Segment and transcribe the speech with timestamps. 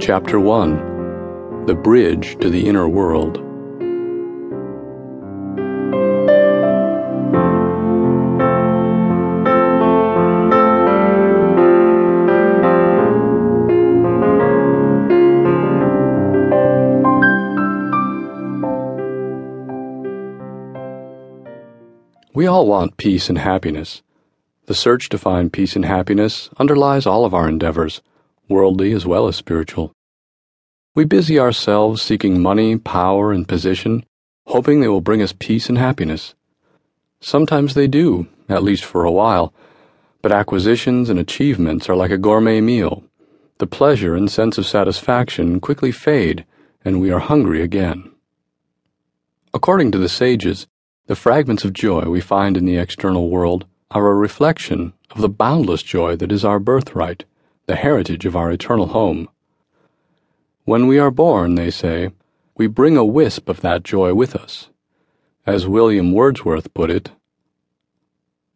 [0.00, 3.38] Chapter 1 The Bridge to the Inner World.
[22.32, 24.02] We all want peace and happiness.
[24.66, 28.00] The search to find peace and happiness underlies all of our endeavors,
[28.48, 29.92] worldly as well as spiritual.
[30.94, 34.04] We busy ourselves seeking money, power, and position,
[34.46, 36.34] hoping they will bring us peace and happiness.
[37.20, 39.52] Sometimes they do, at least for a while,
[40.22, 43.04] but acquisitions and achievements are like a gourmet meal.
[43.58, 46.44] The pleasure and sense of satisfaction quickly fade,
[46.84, 48.10] and we are hungry again.
[49.52, 50.66] According to the sages,
[51.06, 55.28] the fragments of joy we find in the external world are a reflection of the
[55.28, 57.24] boundless joy that is our birthright,
[57.68, 59.28] the heritage of our eternal home.
[60.64, 62.10] When we are born, they say,
[62.56, 64.70] we bring a wisp of that joy with us.
[65.46, 67.10] As William Wordsworth put it,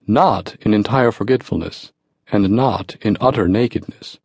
[0.07, 1.93] not in entire forgetfulness,
[2.33, 4.19] and not in utter nakedness,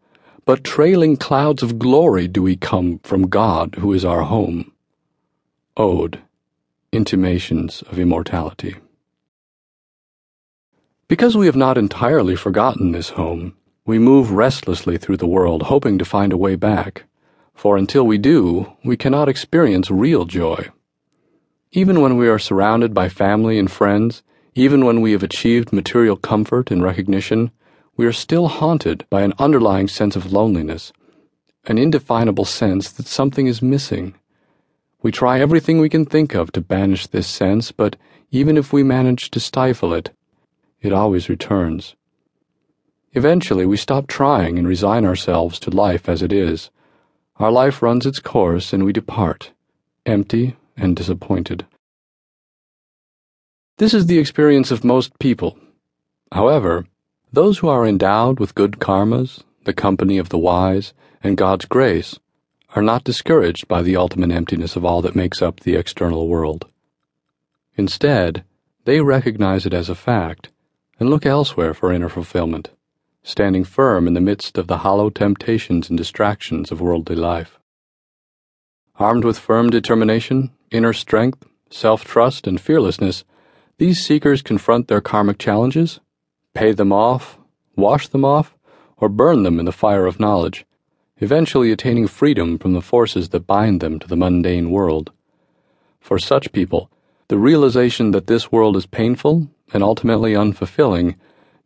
[0.46, 4.72] but trailing clouds of glory do we come from God who is our home.
[5.76, 6.22] Ode,
[6.94, 8.76] Intimations of Immortality.
[11.10, 13.56] Because we have not entirely forgotten this home,
[13.88, 17.06] we move restlessly through the world, hoping to find a way back.
[17.56, 20.68] For until we do, we cannot experience real joy.
[21.72, 24.24] Even when we are surrounded by family and friends,
[24.56, 27.50] even when we have achieved material comfort and recognition,
[27.96, 30.92] we are still haunted by an underlying sense of loneliness,
[31.66, 34.16] an indefinable sense that something is missing.
[35.02, 37.96] We try everything we can think of to banish this sense, but
[38.32, 40.12] even if we manage to stifle it,
[40.82, 41.96] it always returns.
[43.14, 46.70] Eventually, we stop trying and resign ourselves to life as it is.
[47.38, 49.52] Our life runs its course and we depart,
[50.06, 51.66] empty and disappointed.
[53.78, 55.58] This is the experience of most people.
[56.32, 56.86] However,
[57.32, 60.94] those who are endowed with good karmas, the company of the wise,
[61.24, 62.20] and God's grace
[62.76, 66.66] are not discouraged by the ultimate emptiness of all that makes up the external world.
[67.76, 68.44] Instead,
[68.86, 70.50] they recognize it as a fact
[71.00, 72.70] and look elsewhere for inner fulfillment,
[73.28, 77.60] standing firm in the midst of the hollow temptations and distractions of worldly life.
[78.96, 83.26] Armed with firm determination, inner strength, self trust, and fearlessness,
[83.80, 86.00] these seekers confront their karmic challenges,
[86.54, 87.38] pay them off,
[87.76, 88.56] wash them off,
[88.96, 90.66] or burn them in the fire of knowledge,
[91.18, 95.12] eventually attaining freedom from the forces that bind them to the mundane world.
[96.00, 96.90] For such people,
[97.28, 101.16] the realization that this world is painful and ultimately unfulfilling,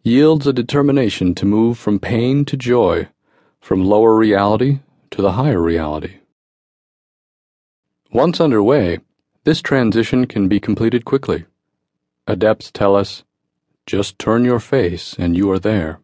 [0.03, 3.07] yields a determination to move from pain to joy,
[3.59, 4.79] from lower reality
[5.12, 6.17] to the higher reality.
[8.11, 9.00] Once underway,
[9.44, 11.45] this transition can be completed quickly.
[12.25, 13.23] Adepts tell us,
[13.85, 16.00] just turn your face and you are there.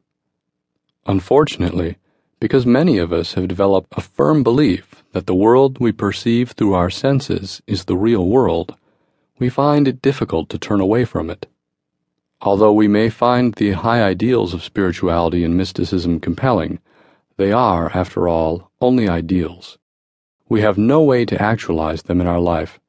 [1.07, 1.97] Unfortunately,
[2.39, 6.73] because many of us have developed a firm belief that the world we perceive through
[6.73, 8.75] our senses is the real world,
[9.39, 11.47] we find it difficult to turn away from it.
[12.41, 16.79] Although we may find the high ideals of spirituality and mysticism compelling,
[17.37, 19.79] they are, after all, only ideals.
[20.47, 22.79] We have no way to actualize them in our life,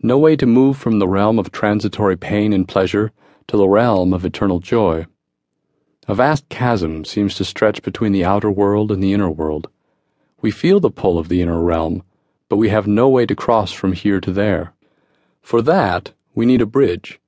[0.00, 3.10] no way to move from the realm of transitory pain and pleasure
[3.48, 5.06] to the realm of eternal joy.
[6.06, 9.68] A vast chasm seems to stretch between the outer world and the inner world.
[10.40, 12.04] We feel the pull of the inner realm,
[12.48, 14.72] but we have no way to cross from here to there.
[15.42, 17.18] For that, we need a bridge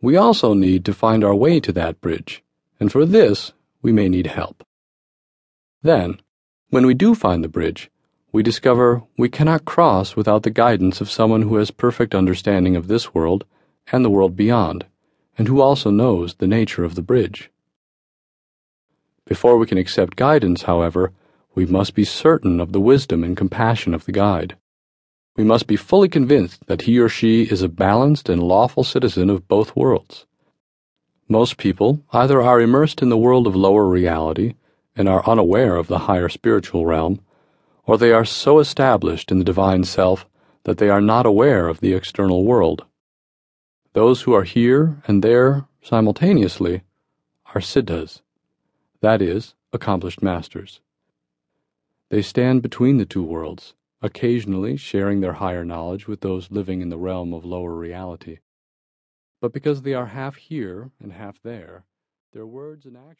[0.00, 2.42] we also need to find our way to that bridge,
[2.78, 3.52] and for this,
[3.82, 4.64] we may need help.
[5.82, 6.20] Then,
[6.70, 7.90] when we do find the bridge,
[8.32, 12.88] we discover we cannot cross without the guidance of someone who has perfect understanding of
[12.88, 13.44] this world
[13.90, 14.84] and the world beyond,
[15.38, 17.50] and who also knows the nature of the bridge.
[19.24, 21.12] Before we can accept guidance, however,
[21.54, 24.56] we must be certain of the wisdom and compassion of the guide
[25.36, 29.28] we must be fully convinced that he or she is a balanced and lawful citizen
[29.28, 30.24] of both worlds.
[31.28, 34.54] Most people either are immersed in the world of lower reality
[34.96, 37.20] and are unaware of the higher spiritual realm,
[37.84, 40.26] or they are so established in the divine self
[40.64, 42.86] that they are not aware of the external world.
[43.92, 46.82] Those who are here and there simultaneously
[47.54, 48.22] are siddhas,
[49.00, 50.80] that is, accomplished masters.
[52.08, 56.90] They stand between the two worlds occasionally sharing their higher knowledge with those living in
[56.90, 58.38] the realm of lower reality.
[59.40, 61.84] But because they are half here and half there,
[62.32, 63.14] their words and actions